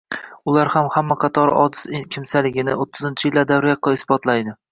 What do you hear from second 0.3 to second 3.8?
ular ham hamma qatori ojiz kimsaligini o‘ttizinchi yillar davri